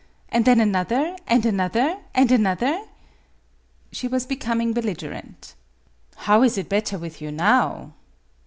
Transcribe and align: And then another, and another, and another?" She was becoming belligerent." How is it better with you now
And 0.29 0.45
then 0.45 0.59
another, 0.59 1.15
and 1.27 1.45
another, 1.45 1.99
and 2.15 2.31
another?" 2.31 2.85
She 3.91 4.07
was 4.07 4.25
becoming 4.25 4.73
belligerent." 4.73 5.53
How 6.25 6.41
is 6.41 6.57
it 6.57 6.67
better 6.67 6.97
with 6.97 7.21
you 7.21 7.29
now 7.31 7.93